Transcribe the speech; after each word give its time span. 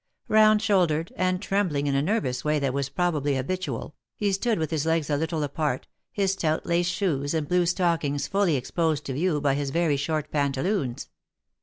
Round 0.29 0.63
shouldered, 0.63 1.13
and 1.15 1.39
trembling 1.39 1.85
in 1.85 1.93
a 1.93 2.01
nervous 2.01 2.43
way 2.43 2.57
that 2.57 2.73
was 2.73 2.89
probably 2.89 3.35
habitual, 3.35 3.93
he 4.15 4.31
stood 4.31 4.57
with 4.57 4.71
his 4.71 4.83
legs 4.87 5.11
a 5.11 5.15
little 5.15 5.43
apart, 5.43 5.85
his 6.11 6.31
stout 6.31 6.65
laced 6.65 6.91
shoes 6.91 7.35
and 7.35 7.47
blue 7.47 7.67
stockings 7.67 8.27
fully 8.27 8.55
exposed 8.55 9.05
to 9.05 9.13
view 9.13 9.39
by 9.39 9.53
his 9.53 9.69
very 9.69 9.97
short 9.97 10.31
pantaloons. 10.31 11.07